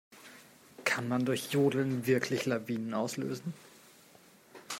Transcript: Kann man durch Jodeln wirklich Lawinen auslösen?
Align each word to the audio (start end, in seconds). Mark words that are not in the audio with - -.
Kann 0.83 1.07
man 1.07 1.25
durch 1.25 1.51
Jodeln 1.51 2.07
wirklich 2.07 2.47
Lawinen 2.47 2.95
auslösen? 2.95 3.53